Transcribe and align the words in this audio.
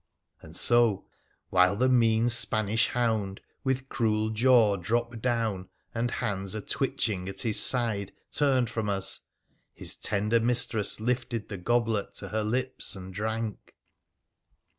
And 0.41 0.55
so— 0.55 1.05
while 1.51 1.75
the 1.75 1.87
mean 1.87 2.27
Spanish 2.27 2.87
hound, 2.87 3.39
with 3.63 3.87
cruel 3.87 4.31
jaw 4.31 4.75
dropped 4.75 5.21
down 5.21 5.69
and, 5.93 6.09
hands 6.09 6.55
a 6.55 6.61
twitching 6.61 7.29
at 7.29 7.41
his 7.41 7.59
side, 7.61 8.11
turned 8.31 8.67
from 8.67 8.89
us— 8.89 9.19
his 9.75 9.95
tender 9.95 10.39
mistress 10.39 10.99
lifted 10.99 11.49
the 11.49 11.57
goblet 11.57 12.15
to 12.15 12.29
her 12.29 12.43
lips 12.43 12.95
and 12.95 13.13
drank. 13.13 13.75